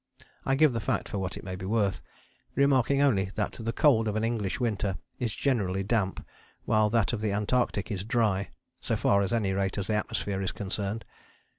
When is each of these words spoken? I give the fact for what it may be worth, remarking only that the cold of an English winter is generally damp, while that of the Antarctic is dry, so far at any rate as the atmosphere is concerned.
I 0.47 0.55
give 0.55 0.73
the 0.73 0.79
fact 0.79 1.07
for 1.07 1.19
what 1.19 1.37
it 1.37 1.43
may 1.43 1.55
be 1.55 1.67
worth, 1.67 2.01
remarking 2.55 3.03
only 3.03 3.25
that 3.35 3.51
the 3.59 3.71
cold 3.71 4.07
of 4.07 4.15
an 4.15 4.23
English 4.23 4.59
winter 4.59 4.97
is 5.19 5.35
generally 5.35 5.83
damp, 5.83 6.25
while 6.65 6.89
that 6.89 7.13
of 7.13 7.21
the 7.21 7.31
Antarctic 7.31 7.91
is 7.91 8.03
dry, 8.03 8.49
so 8.79 8.95
far 8.95 9.21
at 9.21 9.31
any 9.31 9.53
rate 9.53 9.77
as 9.77 9.85
the 9.85 9.93
atmosphere 9.93 10.41
is 10.41 10.51
concerned. 10.53 11.05